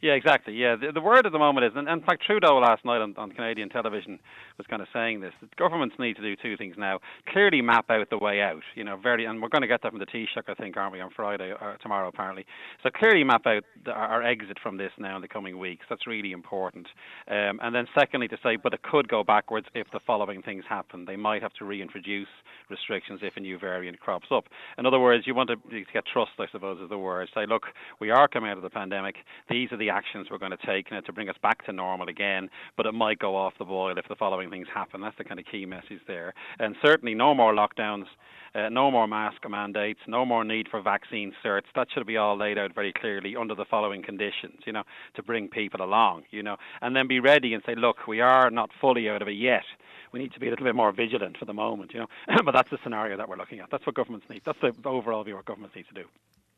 Yeah, 0.00 0.12
exactly. 0.12 0.54
Yeah, 0.54 0.76
the, 0.76 0.92
the 0.92 1.00
word 1.00 1.26
at 1.26 1.32
the 1.32 1.40
moment 1.40 1.66
is, 1.66 1.72
and, 1.74 1.88
in 1.88 2.00
fact, 2.02 2.22
Trudeau 2.24 2.58
last 2.58 2.84
night 2.84 3.00
on, 3.00 3.14
on 3.16 3.32
Canadian 3.32 3.68
television 3.68 4.20
was 4.56 4.64
kind 4.68 4.80
of 4.80 4.86
saying 4.92 5.20
this: 5.20 5.32
that 5.40 5.56
governments 5.56 5.96
need 5.98 6.14
to 6.14 6.22
do 6.22 6.36
two 6.36 6.56
things 6.56 6.76
now: 6.78 7.00
clearly 7.32 7.60
map 7.62 7.90
out 7.90 8.08
the 8.08 8.16
way 8.16 8.40
out. 8.40 8.62
You 8.76 8.84
know, 8.84 8.96
very, 8.96 9.24
and 9.24 9.42
we're 9.42 9.48
going 9.48 9.62
to 9.62 9.68
get 9.68 9.82
that 9.82 9.90
from 9.90 9.98
the 9.98 10.06
Taoiseach, 10.06 10.46
I 10.46 10.54
think, 10.54 10.76
aren't 10.76 10.92
we, 10.92 11.00
on 11.00 11.10
Friday 11.10 11.50
or 11.50 11.76
tomorrow, 11.82 12.06
apparently. 12.06 12.46
So 12.84 12.90
clearly 12.90 13.24
map 13.24 13.44
out 13.44 13.64
the, 13.84 13.90
our 13.90 14.22
exit 14.22 14.58
from 14.62 14.76
this 14.76 14.92
now 14.98 15.16
in 15.16 15.22
the 15.22 15.26
coming 15.26 15.58
weeks. 15.58 15.84
That's 15.90 16.06
really 16.06 16.30
important. 16.30 16.86
Um, 17.28 17.58
and 17.60 17.74
then 17.74 17.88
secondly, 17.98 18.28
to 18.28 18.36
say, 18.40 18.54
but 18.54 18.74
it 18.74 18.82
could 18.84 19.08
go 19.08 19.24
backwards 19.24 19.66
if 19.74 19.88
the 19.92 20.00
following 20.06 20.42
things 20.42 20.62
happen. 20.68 21.06
They 21.06 21.16
might 21.16 21.42
have 21.42 21.54
to 21.54 21.64
reintroduce 21.64 22.28
restrictions 22.70 23.18
if 23.24 23.36
a 23.36 23.40
new 23.40 23.58
variant 23.58 23.98
crops 23.98 24.28
up. 24.30 24.44
In 24.78 24.86
other 24.86 25.00
words, 25.00 25.26
you 25.26 25.34
want 25.34 25.50
to, 25.50 25.56
to 25.56 25.84
get 25.92 26.04
trust, 26.06 26.32
I 26.38 26.46
suppose, 26.52 26.80
is 26.80 26.88
the 26.88 26.98
word. 26.98 27.28
Say, 27.34 27.46
look, 27.46 27.64
we 28.00 28.10
are 28.10 28.28
coming 28.28 28.48
out 28.48 28.58
of 28.58 28.62
the 28.62 28.70
pandemic. 28.70 29.16
These 29.50 29.72
are 29.72 29.76
the 29.76 29.87
actions 29.90 30.28
we're 30.30 30.38
going 30.38 30.56
to 30.56 30.66
take 30.66 30.90
now 30.90 31.00
to 31.00 31.12
bring 31.12 31.28
us 31.28 31.36
back 31.42 31.64
to 31.66 31.72
normal 31.72 32.08
again, 32.08 32.48
but 32.76 32.86
it 32.86 32.92
might 32.92 33.18
go 33.18 33.36
off 33.36 33.54
the 33.58 33.64
boil 33.64 33.96
if 33.98 34.08
the 34.08 34.16
following 34.16 34.50
things 34.50 34.66
happen. 34.72 35.00
That's 35.00 35.16
the 35.18 35.24
kind 35.24 35.40
of 35.40 35.46
key 35.46 35.66
message 35.66 36.00
there. 36.06 36.34
And 36.58 36.76
certainly 36.82 37.14
no 37.14 37.34
more 37.34 37.54
lockdowns. 37.54 38.06
Uh, 38.54 38.70
no 38.70 38.90
more 38.90 39.06
mask 39.06 39.42
mandates, 39.48 40.00
no 40.06 40.24
more 40.24 40.42
need 40.42 40.68
for 40.70 40.80
vaccine 40.80 41.34
certs. 41.44 41.66
That 41.74 41.88
should 41.92 42.06
be 42.06 42.16
all 42.16 42.36
laid 42.36 42.56
out 42.56 42.74
very 42.74 42.94
clearly 42.94 43.36
under 43.36 43.54
the 43.54 43.66
following 43.66 44.02
conditions, 44.02 44.60
you 44.64 44.72
know, 44.72 44.84
to 45.16 45.22
bring 45.22 45.48
people 45.48 45.82
along, 45.82 46.22
you 46.30 46.42
know, 46.42 46.56
and 46.80 46.96
then 46.96 47.06
be 47.06 47.20
ready 47.20 47.52
and 47.52 47.62
say, 47.66 47.74
look, 47.74 48.06
we 48.06 48.22
are 48.22 48.50
not 48.50 48.70
fully 48.80 49.08
out 49.10 49.20
of 49.20 49.28
it 49.28 49.32
yet. 49.32 49.64
We 50.12 50.20
need 50.20 50.32
to 50.32 50.40
be 50.40 50.46
a 50.46 50.50
little 50.50 50.64
bit 50.64 50.74
more 50.74 50.92
vigilant 50.92 51.36
for 51.36 51.44
the 51.44 51.52
moment, 51.52 51.92
you 51.92 52.00
know. 52.00 52.06
but 52.44 52.52
that's 52.52 52.70
the 52.70 52.78
scenario 52.82 53.16
that 53.18 53.28
we're 53.28 53.36
looking 53.36 53.60
at. 53.60 53.70
That's 53.70 53.84
what 53.84 53.94
governments 53.94 54.26
need. 54.30 54.42
That's 54.44 54.58
the 54.60 54.72
overall 54.86 55.22
view 55.24 55.36
what 55.36 55.44
governments 55.44 55.76
need 55.76 55.86
to 55.88 55.94
do. 55.94 56.04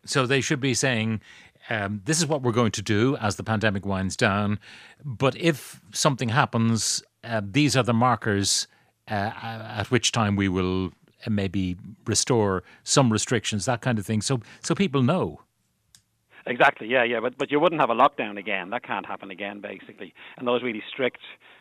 So 0.04 0.26
they 0.26 0.40
should 0.40 0.60
be 0.60 0.74
saying, 0.74 1.20
um, 1.68 2.02
this 2.04 2.18
is 2.18 2.26
what 2.26 2.42
we're 2.42 2.52
going 2.52 2.72
to 2.72 2.82
do 2.82 3.16
as 3.16 3.36
the 3.36 3.44
pandemic 3.44 3.84
winds 3.84 4.16
down. 4.16 4.58
But 5.04 5.36
if 5.36 5.80
something 5.92 6.30
happens, 6.30 7.02
uh, 7.22 7.42
these 7.44 7.76
are 7.76 7.82
the 7.82 7.94
markers 7.94 8.66
uh, 9.08 9.32
at 9.42 9.90
which 9.90 10.12
time 10.12 10.36
we 10.36 10.48
will 10.48 10.86
uh, 10.86 11.30
maybe 11.30 11.76
restore 12.06 12.62
some 12.84 13.12
restrictions, 13.12 13.66
that 13.66 13.82
kind 13.82 13.98
of 13.98 14.06
thing. 14.06 14.22
So, 14.22 14.40
so 14.62 14.74
people 14.74 15.02
know. 15.02 15.40
Exactly. 16.46 16.88
Yeah, 16.88 17.04
yeah. 17.04 17.20
But 17.20 17.36
but 17.36 17.50
you 17.50 17.60
wouldn't 17.60 17.80
have 17.80 17.90
a 17.90 17.94
lockdown 17.94 18.38
again. 18.38 18.70
That 18.70 18.82
can't 18.82 19.04
happen 19.04 19.30
again, 19.30 19.60
basically. 19.60 20.14
And 20.38 20.48
those 20.48 20.62
really 20.62 20.82
strict 20.90 21.20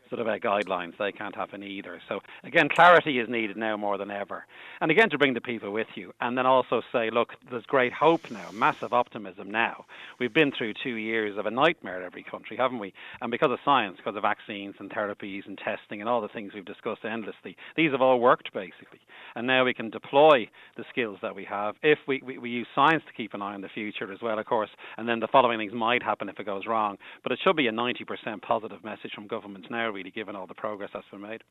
sort 0.09 0.21
of 0.21 0.27
uh, 0.27 0.37
guidelines. 0.37 0.97
They 0.97 1.11
can't 1.11 1.35
happen 1.35 1.63
either. 1.63 2.01
So 2.07 2.19
again, 2.43 2.69
clarity 2.69 3.19
is 3.19 3.29
needed 3.29 3.57
now 3.57 3.77
more 3.77 3.97
than 3.97 4.11
ever. 4.11 4.45
And 4.81 4.91
again, 4.91 5.09
to 5.11 5.17
bring 5.17 5.33
the 5.33 5.41
people 5.41 5.71
with 5.71 5.87
you, 5.95 6.13
and 6.21 6.37
then 6.37 6.45
also 6.45 6.81
say, 6.91 7.09
look, 7.09 7.33
there's 7.49 7.65
great 7.65 7.93
hope 7.93 8.31
now, 8.31 8.49
massive 8.51 8.93
optimism 8.93 9.51
now. 9.51 9.85
We've 10.19 10.33
been 10.33 10.51
through 10.51 10.73
two 10.83 10.95
years 10.95 11.37
of 11.37 11.45
a 11.45 11.51
nightmare 11.51 11.99
in 11.99 12.05
every 12.05 12.23
country, 12.23 12.57
haven't 12.57 12.79
we? 12.79 12.93
And 13.21 13.31
because 13.31 13.51
of 13.51 13.59
science, 13.63 13.97
because 13.97 14.15
of 14.15 14.23
vaccines 14.23 14.75
and 14.79 14.89
therapies 14.89 15.45
and 15.45 15.57
testing 15.57 16.01
and 16.01 16.09
all 16.09 16.21
the 16.21 16.27
things 16.27 16.53
we've 16.53 16.65
discussed 16.65 17.05
endlessly, 17.05 17.57
these 17.75 17.91
have 17.91 18.01
all 18.01 18.19
worked 18.19 18.53
basically. 18.53 18.99
And 19.35 19.45
now 19.45 19.65
we 19.65 19.73
can 19.73 19.89
deploy 19.89 20.49
the 20.75 20.85
skills 20.89 21.19
that 21.21 21.35
we 21.35 21.45
have 21.45 21.75
if 21.83 21.99
we, 22.07 22.21
we, 22.25 22.37
we 22.37 22.49
use 22.49 22.67
science 22.73 23.03
to 23.07 23.13
keep 23.13 23.33
an 23.33 23.41
eye 23.41 23.53
on 23.53 23.61
the 23.61 23.69
future 23.69 24.11
as 24.11 24.21
well, 24.21 24.39
of 24.39 24.45
course. 24.45 24.69
And 24.97 25.07
then 25.07 25.19
the 25.19 25.27
following 25.27 25.59
things 25.59 25.73
might 25.73 26.03
happen 26.03 26.29
if 26.29 26.39
it 26.39 26.45
goes 26.45 26.65
wrong. 26.65 26.97
But 27.23 27.31
it 27.31 27.39
should 27.43 27.55
be 27.55 27.67
a 27.67 27.71
90% 27.71 28.41
positive 28.41 28.83
message 28.83 29.11
from 29.13 29.27
governments 29.27 29.67
now 29.69 29.91
really 29.99 30.11
given 30.11 30.35
all 30.35 30.47
the 30.47 30.53
progress 30.53 30.89
that's 30.93 31.09
been 31.11 31.21
made. 31.21 31.43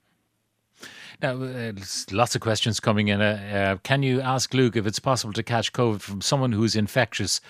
Now, 1.20 1.42
uh, 1.42 1.72
lots 2.10 2.34
of 2.34 2.40
questions 2.40 2.80
coming 2.80 3.08
in. 3.08 3.20
Uh, 3.20 3.74
uh, 3.74 3.76
can 3.82 4.02
you 4.02 4.20
ask 4.22 4.54
Luke 4.54 4.74
if 4.76 4.86
it's 4.86 5.00
possible 5.00 5.34
to 5.34 5.42
catch 5.42 5.72
COVID 5.72 6.00
from 6.00 6.20
someone 6.22 6.52
who's 6.52 6.74
infectious 6.74 7.40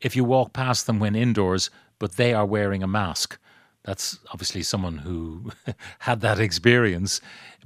if 0.00 0.16
you 0.16 0.24
walk 0.24 0.52
past 0.52 0.86
them 0.86 0.98
when 0.98 1.14
indoors, 1.14 1.70
but 1.98 2.16
they 2.16 2.34
are 2.34 2.46
wearing 2.46 2.82
a 2.82 2.88
mask? 2.88 3.38
That's 3.84 4.18
obviously 4.32 4.62
someone 4.62 4.98
who 4.98 5.52
had 6.00 6.22
that 6.22 6.40
experience. 6.40 7.20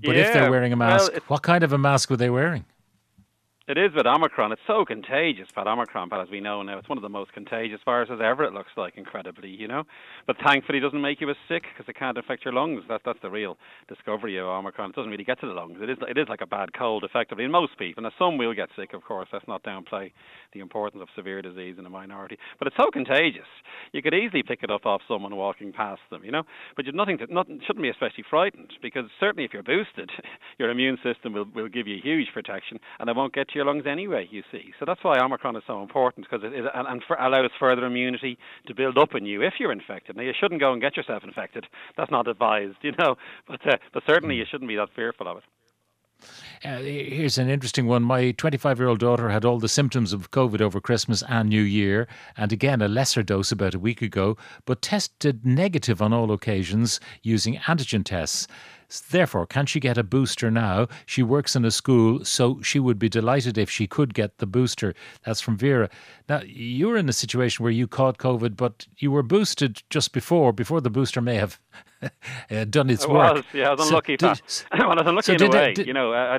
But 0.05 0.17
yeah, 0.17 0.23
if 0.23 0.33
they're 0.35 0.51
wearing 0.51 0.73
a 0.73 0.77
mask, 0.77 1.13
well, 1.13 1.23
what 1.29 1.43
kind 1.43 1.65
of 1.65 1.73
a 1.73 1.79
mask 1.79 2.11
were 2.11 2.19
they 2.19 2.31
wearing? 2.31 2.65
It 3.73 3.79
is 3.79 3.95
with 3.97 4.05
Omicron. 4.05 4.53
It's 4.53 4.61
so 4.67 4.85
contagious, 4.85 5.49
but 5.55 5.67
Omicron, 5.67 6.11
but 6.11 6.21
as 6.21 6.29
we 6.29 6.41
know 6.41 6.61
now, 6.61 6.77
it's 6.77 6.91
one 6.91 6.99
of 6.99 7.03
the 7.03 7.09
most 7.09 7.33
contagious 7.33 7.81
viruses 7.87 8.21
ever. 8.23 8.45
It 8.45 8.53
looks 8.53 8.73
like 8.77 8.99
incredibly, 8.99 9.49
you 9.49 9.67
know. 9.67 9.85
But 10.27 10.37
thankfully, 10.47 10.77
it 10.77 10.83
doesn't 10.83 11.01
make 11.01 11.23
you 11.23 11.31
as 11.31 11.37
sick 11.49 11.63
because 11.73 11.89
it 11.89 11.97
can't 11.97 12.19
affect 12.19 12.45
your 12.45 12.53
lungs. 12.53 12.83
That's 12.87 13.03
that's 13.07 13.21
the 13.23 13.31
real 13.31 13.57
discovery 13.89 14.37
of 14.37 14.45
Omicron. 14.45 14.91
It 14.91 14.97
doesn't 14.97 15.11
really 15.11 15.25
get 15.25 15.41
to 15.41 15.47
the 15.47 15.55
lungs. 15.55 15.79
It 15.81 15.89
is 15.89 15.97
it 16.07 16.19
is 16.19 16.29
like 16.29 16.43
a 16.43 16.47
bad 16.47 16.75
cold, 16.75 17.03
effectively. 17.03 17.45
In 17.45 17.51
most 17.51 17.79
people, 17.79 18.03
now 18.03 18.11
some 18.19 18.37
will 18.37 18.53
get 18.53 18.69
sick, 18.77 18.93
of 18.93 19.05
course. 19.05 19.29
Let's 19.33 19.49
not 19.49 19.63
downplay 19.63 20.13
the 20.53 20.61
importance 20.61 21.01
of 21.01 21.09
severe 21.17 21.41
disease 21.41 21.77
in 21.79 21.87
a 21.87 21.91
minority. 21.91 22.37
But 22.59 22.69
it's 22.69 22.77
so 22.77 22.91
contagious. 22.93 23.49
You 23.93 24.03
could 24.03 24.13
easily 24.13 24.43
pick 24.43 24.63
it 24.63 24.71
up 24.71 24.85
off 24.85 25.01
someone 25.09 25.35
walking 25.35 25.73
past 25.73 26.03
them, 26.11 26.27
you 26.27 26.31
know. 26.31 26.43
But 26.77 26.85
you've 26.85 26.95
nothing 26.95 27.19
nothing 27.31 27.63
shouldn't 27.67 27.83
be 27.83 27.89
especially 27.89 28.25
frightened 28.29 28.75
because 28.83 29.07
certainly 29.19 29.47
if 29.47 29.55
you're 29.55 29.63
boosted, 29.63 30.11
your 30.59 30.69
immune 30.69 30.99
system 31.03 31.33
will 31.33 31.47
will 31.55 31.71
give 31.71 31.87
you 31.87 31.97
huge 32.03 32.29
protection 32.35 32.79
and 33.01 33.09
it 33.09 33.17
won't 33.17 33.33
get 33.33 33.49
to 33.49 33.62
your 33.63 33.73
lungs 33.73 33.87
anyway, 33.87 34.29
you 34.31 34.43
see. 34.51 34.73
So 34.79 34.85
that's 34.85 35.03
why 35.05 35.19
Omicron 35.19 35.57
is 35.57 35.63
so 35.67 35.83
important 35.83 36.27
because 36.29 36.45
it, 36.45 36.53
it 36.53 36.65
and, 36.75 37.03
for, 37.07 37.17
allows 37.17 37.51
further 37.59 37.87
immunity 37.87 38.37
to 38.67 38.75
build 38.75 38.99
up 38.99 39.15
in 39.15 39.25
you 39.25 39.43
if 39.43 39.55
you're 39.59 39.73
infected. 39.73 40.17
Now, 40.17 40.23
you 40.23 40.33
shouldn't 40.39 40.61
go 40.61 40.73
and 40.73 40.81
get 40.81 40.97
yourself 40.97 41.23
infected. 41.25 41.67
That's 41.97 42.11
not 42.11 42.27
advised, 42.27 42.77
you 42.83 42.93
know. 42.99 43.17
But, 43.47 43.67
uh, 43.67 43.77
but 43.95 44.03
certainly 44.07 44.35
you 44.37 44.45
shouldn't 44.51 44.69
be 44.69 44.77
that 44.77 44.89
fearful 44.95 45.29
of 45.29 45.39
it. 45.39 45.45
Uh, 46.65 46.79
here's 46.79 47.39
an 47.39 47.49
interesting 47.49 47.87
one. 47.87 48.05
My 48.05 48.31
25 48.33 48.79
year 48.79 48.89
old 48.89 49.01
daughter 49.01 49.31
had 49.31 49.45
all 49.45 49.59
the 49.59 49.69
symptoms 49.69 50.13
of 50.13 50.31
COVID 50.31 50.61
over 50.61 50.81
Christmas 50.81 51.23
and 51.29 51.49
New 51.49 51.63
Year, 51.63 52.07
and 52.37 52.53
again 52.53 52.81
a 52.81 52.87
lesser 52.87 53.25
dose 53.25 53.51
about 53.51 53.75
a 53.75 53.81
week 53.81 54.03
ago, 54.03 54.37
but 54.65 54.83
tested 54.83 55.45
negative 55.45 56.01
on 56.01 56.13
all 56.13 56.31
occasions 56.31 57.01
using 57.23 57.57
antigen 57.57 58.05
tests. 58.05 58.47
Therefore, 59.01 59.47
can 59.47 59.67
she 59.67 59.81
get 59.81 59.97
a 59.97 60.03
booster 60.03 60.51
now? 60.51 60.89
She 61.07 61.23
works 61.23 61.57
in 61.57 61.65
a 61.65 61.71
school, 61.71 62.25
so 62.25 62.61
she 62.63 62.79
would 62.79 62.99
be 62.99 63.09
delighted 63.09 63.57
if 63.57 63.71
she 63.71 63.87
could 63.87 64.15
get 64.15 64.39
the 64.39 64.47
booster. 64.47 64.95
That's 65.25 65.41
from 65.41 65.57
Vera. 65.57 65.89
Now, 66.29 66.43
you 66.45 66.89
were 66.89 66.97
in 66.97 67.09
a 67.09 67.13
situation 67.13 67.63
where 67.63 67.73
you 67.73 67.87
caught 67.87 68.19
COVID, 68.19 68.57
but 68.57 68.87
you 68.99 69.11
were 69.11 69.23
boosted 69.23 69.83
just 69.91 70.13
before, 70.13 70.53
before 70.53 70.81
the 70.81 70.91
booster 70.91 71.21
may 71.21 71.37
have 71.37 71.59
uh, 72.51 72.65
done 72.65 72.91
its 72.91 73.05
I 73.05 73.13
work. 73.13 73.35
Was, 73.37 73.45
yeah, 73.53 73.69
I 73.69 73.75
was 73.75 73.89
unlucky. 73.89 74.17
So 74.21 74.35
did, 74.35 74.43
well, 74.73 74.91
I 74.91 74.95
was 74.95 75.07
unlucky 75.07 75.39
so 75.39 75.45
in 75.45 75.55
a 75.55 75.57
way. 75.57 75.75
Did, 75.75 75.87
you 75.87 75.95
know, 75.95 76.13
I, 76.13 76.37
I, 76.37 76.39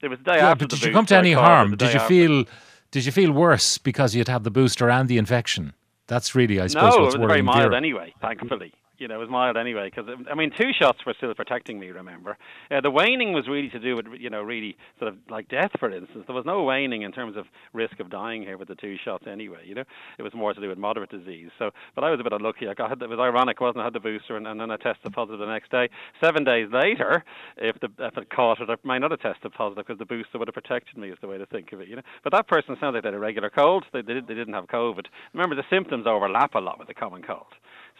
it 0.00 0.08
was 0.08 0.18
the 0.18 0.24
day 0.24 0.36
yeah, 0.36 0.50
after 0.50 0.64
but 0.64 0.70
the 0.70 0.76
did 0.76 0.86
you 0.86 0.92
come 0.92 1.06
to 1.06 1.16
any 1.16 1.32
harm? 1.32 1.76
Did 1.76 1.92
you 1.92 2.00
after. 2.00 2.08
feel? 2.08 2.44
Did 2.90 3.06
you 3.06 3.12
feel 3.12 3.32
worse 3.32 3.78
because 3.78 4.14
you'd 4.14 4.28
had 4.28 4.44
the 4.44 4.50
booster 4.50 4.90
and 4.90 5.08
the 5.08 5.16
infection? 5.16 5.72
That's 6.08 6.34
really, 6.34 6.60
I 6.60 6.66
suppose, 6.66 6.94
no, 6.94 7.02
what's 7.02 7.14
it 7.14 7.20
was 7.20 7.28
very 7.28 7.40
mild 7.40 7.70
Vera. 7.70 7.76
anyway, 7.76 8.12
thankfully 8.20 8.74
you 8.98 9.08
know, 9.08 9.16
it 9.16 9.18
was 9.18 9.28
mild 9.28 9.56
anyway. 9.56 9.90
Because 9.90 10.10
I 10.30 10.34
mean, 10.34 10.50
two 10.58 10.70
shots 10.78 10.98
were 11.06 11.14
still 11.16 11.34
protecting 11.34 11.78
me. 11.78 11.88
Remember, 11.88 12.36
uh, 12.70 12.80
the 12.80 12.90
waning 12.90 13.32
was 13.32 13.48
really 13.48 13.68
to 13.70 13.78
do 13.78 13.96
with 13.96 14.06
you 14.18 14.30
know, 14.30 14.42
really 14.42 14.76
sort 14.98 15.12
of 15.12 15.18
like 15.30 15.48
death, 15.48 15.70
for 15.78 15.90
instance. 15.90 16.24
There 16.26 16.36
was 16.36 16.46
no 16.46 16.62
waning 16.62 17.02
in 17.02 17.12
terms 17.12 17.36
of 17.36 17.46
risk 17.72 18.00
of 18.00 18.10
dying 18.10 18.42
here 18.42 18.58
with 18.58 18.68
the 18.68 18.74
two 18.74 18.96
shots 19.04 19.24
anyway. 19.30 19.62
You 19.64 19.74
know, 19.76 19.84
it 20.18 20.22
was 20.22 20.34
more 20.34 20.54
to 20.54 20.60
do 20.60 20.68
with 20.68 20.78
moderate 20.78 21.10
disease. 21.10 21.50
So, 21.58 21.70
but 21.94 22.04
I 22.04 22.10
was 22.10 22.20
a 22.20 22.22
bit 22.22 22.32
unlucky. 22.32 22.68
I 22.68 22.74
got 22.74 22.90
it 22.90 23.08
was 23.08 23.18
ironic, 23.18 23.60
wasn't 23.60 23.78
it? 23.78 23.80
I 23.80 23.84
had 23.84 23.92
the 23.94 24.00
booster 24.00 24.36
and, 24.36 24.46
and 24.46 24.60
then 24.60 24.70
I 24.70 24.76
tested 24.76 25.12
positive 25.12 25.40
the 25.40 25.46
next 25.46 25.70
day. 25.70 25.88
Seven 26.22 26.44
days 26.44 26.68
later, 26.72 27.24
if 27.56 27.78
the 27.80 27.88
if 27.98 28.16
it 28.16 28.30
caught 28.30 28.60
it, 28.60 28.70
I 28.70 28.76
might 28.84 28.98
not 28.98 29.10
have 29.10 29.20
tested 29.20 29.52
positive 29.52 29.86
because 29.86 29.98
the 29.98 30.06
booster 30.06 30.38
would 30.38 30.48
have 30.48 30.54
protected 30.54 30.96
me. 30.96 31.10
Is 31.10 31.18
the 31.20 31.28
way 31.28 31.38
to 31.38 31.46
think 31.46 31.72
of 31.72 31.80
it. 31.80 31.88
You 31.88 31.96
know, 31.96 32.02
but 32.24 32.32
that 32.32 32.48
person 32.48 32.76
sounds 32.80 32.94
like 32.94 33.02
they 33.02 33.08
had 33.08 33.14
a 33.14 33.18
regular 33.18 33.50
cold. 33.50 33.84
They 33.92 34.02
they, 34.02 34.14
they 34.14 34.34
didn't 34.34 34.54
have 34.54 34.66
COVID. 34.66 35.06
Remember, 35.34 35.56
the 35.56 35.64
symptoms 35.70 36.06
overlap 36.06 36.54
a 36.54 36.58
lot 36.58 36.78
with 36.78 36.88
the 36.88 36.94
common 36.94 37.22
cold. 37.22 37.52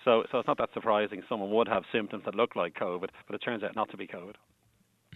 So, 0.05 0.25
so 0.31 0.39
it's 0.39 0.49
not 0.49 0.59
that 0.59 0.71
surprising 0.75 1.23
someone 1.29 1.51
would 1.51 1.69
have 1.69 1.85
symptoms 1.93 2.25
that 2.25 2.35
look 2.35 2.57
like 2.57 2.75
COVID, 2.75 3.09
but 3.27 3.35
it 3.35 3.39
turns 3.39 3.63
out 3.63 3.77
not 3.77 3.91
to 3.91 3.97
be 3.97 4.07
COVID. 4.07 4.35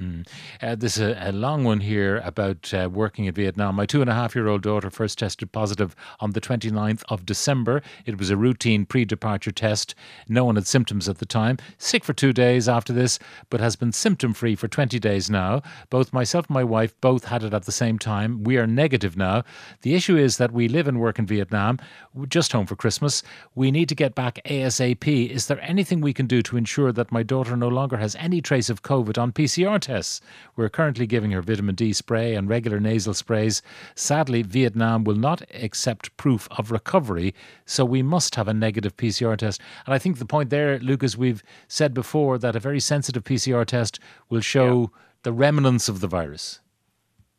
Mm. 0.00 0.26
Uh, 0.62 0.76
a, 1.00 1.30
a, 1.30 1.32
long 1.32 1.64
one 1.64 1.80
here 1.80 2.18
about 2.18 2.74
uh, 2.74 2.86
working 2.92 3.24
in 3.24 3.32
Vietnam. 3.32 3.76
My 3.76 3.86
two 3.86 4.02
and 4.02 4.10
a 4.10 4.14
half 4.14 4.34
year 4.34 4.46
old 4.46 4.60
daughter 4.60 4.90
first 4.90 5.18
tested 5.18 5.52
positive 5.52 5.96
on 6.20 6.32
the 6.32 6.40
29th 6.40 7.02
of 7.08 7.24
December. 7.24 7.80
It 8.04 8.18
was 8.18 8.28
a 8.28 8.36
routine 8.36 8.84
pre 8.84 9.06
departure 9.06 9.52
test. 9.52 9.94
No 10.28 10.44
one 10.44 10.56
had 10.56 10.66
symptoms 10.66 11.08
at 11.08 11.16
the 11.16 11.24
time. 11.24 11.56
Sick 11.78 12.04
for 12.04 12.12
two 12.12 12.34
days 12.34 12.68
after 12.68 12.92
this, 12.92 13.18
but 13.48 13.60
has 13.60 13.74
been 13.74 13.90
symptom 13.90 14.34
free 14.34 14.54
for 14.54 14.68
20 14.68 14.98
days 14.98 15.30
now. 15.30 15.62
Both 15.88 16.12
myself 16.12 16.48
and 16.48 16.54
my 16.54 16.64
wife 16.64 16.94
both 17.00 17.24
had 17.24 17.42
it 17.42 17.54
at 17.54 17.64
the 17.64 17.72
same 17.72 17.98
time. 17.98 18.44
We 18.44 18.58
are 18.58 18.66
negative 18.66 19.16
now. 19.16 19.44
The 19.80 19.94
issue 19.94 20.18
is 20.18 20.36
that 20.36 20.52
we 20.52 20.68
live 20.68 20.88
and 20.88 21.00
work 21.00 21.18
in 21.18 21.24
Vietnam, 21.26 21.78
We're 22.12 22.26
just 22.26 22.52
home 22.52 22.66
for 22.66 22.76
Christmas. 22.76 23.22
We 23.54 23.70
need 23.70 23.88
to 23.88 23.94
get 23.94 24.14
back 24.14 24.40
ASAP. 24.44 25.30
Is 25.30 25.46
there 25.46 25.60
anything 25.62 26.02
we 26.02 26.12
can 26.12 26.26
do 26.26 26.42
to 26.42 26.58
ensure 26.58 26.92
that 26.92 27.12
my 27.12 27.22
daughter 27.22 27.56
no 27.56 27.68
longer 27.68 27.96
has 27.96 28.14
any 28.16 28.42
trace 28.42 28.68
of 28.68 28.82
COVID 28.82 29.16
on 29.16 29.32
PCR 29.32 29.85
tests? 29.86 30.20
We're 30.56 30.68
currently 30.68 31.06
giving 31.06 31.30
her 31.30 31.40
vitamin 31.40 31.74
D 31.74 31.92
spray 31.92 32.34
and 32.34 32.48
regular 32.48 32.80
nasal 32.80 33.14
sprays. 33.14 33.62
Sadly, 33.94 34.42
Vietnam 34.42 35.04
will 35.04 35.14
not 35.14 35.42
accept 35.54 36.16
proof 36.16 36.48
of 36.58 36.70
recovery, 36.70 37.34
so 37.64 37.84
we 37.84 38.02
must 38.02 38.34
have 38.34 38.48
a 38.48 38.54
negative 38.54 38.96
PCR 38.96 39.36
test. 39.36 39.60
And 39.86 39.94
I 39.94 39.98
think 39.98 40.18
the 40.18 40.26
point 40.26 40.50
there, 40.50 40.78
Lucas, 40.80 41.16
we've 41.16 41.42
said 41.68 41.94
before 41.94 42.38
that 42.38 42.56
a 42.56 42.60
very 42.60 42.80
sensitive 42.80 43.24
PCR 43.24 43.64
test 43.64 43.98
will 44.28 44.40
show 44.40 44.80
yeah. 44.80 45.00
the 45.22 45.32
remnants 45.32 45.88
of 45.88 46.00
the 46.00 46.08
virus. 46.08 46.60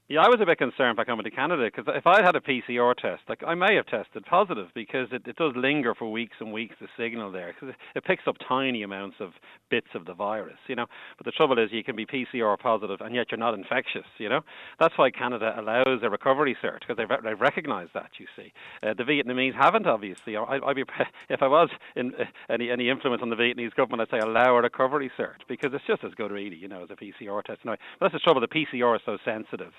Yeah, 0.09 0.21
I 0.21 0.29
was 0.29 0.39
a 0.39 0.45
bit 0.45 0.57
concerned 0.57 0.95
by 0.95 1.03
coming 1.03 1.25
to 1.25 1.31
Canada 1.31 1.65
because 1.65 1.83
if 1.93 2.07
I 2.07 2.23
had 2.23 2.33
a 2.37 2.39
PCR 2.39 2.95
test, 2.95 3.23
like 3.27 3.43
I 3.45 3.55
may 3.55 3.75
have 3.75 3.87
tested 3.87 4.23
positive 4.25 4.67
because 4.73 5.09
it, 5.11 5.23
it 5.27 5.35
does 5.35 5.51
linger 5.57 5.93
for 5.93 6.09
weeks 6.09 6.37
and 6.39 6.53
weeks. 6.53 6.75
The 6.79 6.87
signal 6.97 7.29
there 7.29 7.53
because 7.53 7.75
it, 7.93 8.05
picks 8.05 8.23
up 8.25 8.37
tiny 8.47 8.83
amounts 8.83 9.17
of 9.19 9.31
bits 9.69 9.87
of 9.95 10.05
the 10.05 10.13
virus, 10.13 10.59
you 10.67 10.77
know. 10.77 10.85
But 11.17 11.25
the 11.25 11.33
trouble 11.33 11.59
is, 11.59 11.71
you 11.73 11.83
can 11.83 11.97
be 11.97 12.05
PCR 12.05 12.57
positive 12.57 13.01
and 13.01 13.13
yet 13.13 13.31
you're 13.31 13.37
not 13.37 13.53
infectious, 13.53 14.05
you 14.17 14.29
know. 14.29 14.39
That's 14.79 14.97
why 14.97 15.11
Canada 15.11 15.53
allows 15.59 15.99
a 16.01 16.09
recovery 16.09 16.55
cert 16.63 16.79
because 16.87 16.95
they've, 16.95 17.21
they've 17.21 17.41
recognised 17.41 17.91
that. 17.93 18.11
You 18.17 18.27
see, 18.37 18.53
uh, 18.83 18.93
the 18.93 19.03
Vietnamese 19.03 19.55
haven't 19.55 19.87
obviously. 19.87 20.37
I, 20.37 20.59
I'd 20.65 20.77
be 20.77 20.83
if 21.29 21.41
I 21.41 21.47
was 21.49 21.69
in 21.97 22.13
uh, 22.15 22.23
any 22.49 22.71
any 22.71 22.89
influence 22.89 23.21
on 23.21 23.29
the 23.29 23.35
Vietnamese 23.35 23.75
government, 23.75 24.07
I'd 24.09 24.21
say 24.21 24.25
allow 24.25 24.55
a 24.55 24.61
recovery 24.61 25.11
cert 25.19 25.43
because 25.49 25.73
it's 25.73 25.85
just 25.85 26.05
as 26.05 26.13
good, 26.13 26.31
really, 26.31 26.55
you 26.55 26.69
know, 26.69 26.83
as 26.83 26.91
a 26.91 26.95
PCR 26.95 27.43
test. 27.43 27.59
Anyway, 27.65 27.77
but 27.99 28.05
that's 28.05 28.13
the 28.13 28.19
trouble. 28.19 28.39
The 28.39 28.47
PCR 28.47 28.95
is 28.95 29.01
so 29.05 29.17
sensitive 29.25 29.73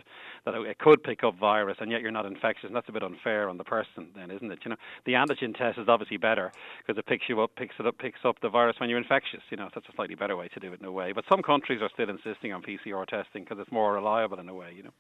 that 0.44 0.54
it 0.54 0.78
could 0.78 1.02
pick 1.02 1.24
up 1.24 1.38
virus 1.38 1.76
and 1.80 1.90
yet 1.90 2.00
you're 2.00 2.10
not 2.10 2.26
infectious. 2.26 2.66
And 2.66 2.76
that's 2.76 2.88
a 2.88 2.92
bit 2.92 3.02
unfair 3.02 3.48
on 3.48 3.58
the 3.58 3.64
person, 3.64 4.08
then, 4.14 4.30
isn't 4.30 4.50
it? 4.50 4.60
You 4.64 4.70
know, 4.70 4.76
the 5.06 5.12
antigen 5.12 5.56
test 5.56 5.78
is 5.78 5.88
obviously 5.88 6.16
better 6.16 6.52
because 6.86 6.98
it 6.98 7.06
picks 7.06 7.28
you 7.28 7.40
up, 7.40 7.54
picks 7.56 7.74
it 7.78 7.86
up, 7.86 7.98
picks 7.98 8.20
up 8.24 8.36
the 8.40 8.48
virus 8.48 8.76
when 8.78 8.88
you're 8.88 8.98
infectious. 8.98 9.42
You 9.50 9.56
know, 9.56 9.66
so 9.66 9.72
that's 9.76 9.88
a 9.88 9.96
slightly 9.96 10.14
better 10.14 10.36
way 10.36 10.48
to 10.48 10.60
do 10.60 10.72
it 10.72 10.80
in 10.80 10.86
a 10.86 10.92
way. 10.92 11.12
But 11.12 11.24
some 11.28 11.42
countries 11.42 11.80
are 11.82 11.90
still 11.92 12.10
insisting 12.10 12.52
on 12.52 12.62
PCR 12.62 13.06
testing 13.06 13.44
because 13.44 13.58
it's 13.60 13.72
more 13.72 13.92
reliable 13.92 14.38
in 14.38 14.48
a 14.48 14.54
way. 14.54 14.72
You 14.76 14.84
know. 14.84 14.90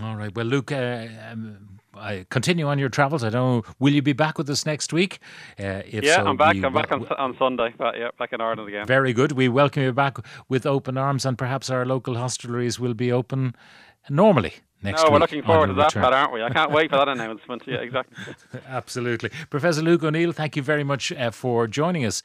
All 0.00 0.14
right. 0.14 0.32
Well, 0.34 0.46
Luke, 0.46 0.70
uh, 0.70 1.08
um, 1.28 1.80
I 1.94 2.24
continue 2.30 2.68
on 2.68 2.78
your 2.78 2.88
travels. 2.88 3.24
I 3.24 3.30
don't. 3.30 3.66
know, 3.66 3.74
Will 3.80 3.92
you 3.92 4.02
be 4.02 4.12
back 4.12 4.38
with 4.38 4.48
us 4.48 4.64
next 4.64 4.92
week? 4.92 5.18
Uh, 5.58 5.82
yeah, 5.88 6.16
so, 6.16 6.26
I'm 6.26 6.36
back. 6.36 6.56
I'm 6.62 6.72
back 6.72 6.92
on, 6.92 7.04
on 7.08 7.36
Sunday. 7.36 7.74
But 7.76 7.98
yeah, 7.98 8.10
back 8.16 8.32
in 8.32 8.40
Ireland 8.40 8.68
again. 8.68 8.86
Very 8.86 9.12
good. 9.12 9.32
We 9.32 9.48
welcome 9.48 9.82
you 9.82 9.92
back 9.92 10.18
with 10.48 10.66
open 10.66 10.96
arms, 10.96 11.26
and 11.26 11.36
perhaps 11.36 11.68
our 11.68 11.84
local 11.84 12.14
hostelries 12.14 12.78
will 12.78 12.94
be 12.94 13.10
open 13.10 13.56
normally 14.10 14.54
next 14.82 15.04
no, 15.04 15.10
we're 15.10 15.18
looking 15.18 15.42
forward 15.42 15.68
to 15.68 15.74
that, 15.74 15.92
Pat, 15.92 16.12
aren't 16.12 16.32
we? 16.32 16.42
I 16.42 16.50
can't 16.50 16.70
wait 16.70 16.90
for 16.90 16.96
that 16.96 17.08
announcement. 17.16 17.62
Yeah, 17.66 17.76
exactly. 17.76 18.34
Absolutely. 18.68 19.30
Professor 19.50 19.82
Luke 19.82 20.04
O'Neill, 20.04 20.32
thank 20.32 20.56
you 20.56 20.62
very 20.62 20.84
much 20.84 21.12
uh, 21.12 21.30
for 21.30 21.66
joining 21.66 22.04
us. 22.04 22.22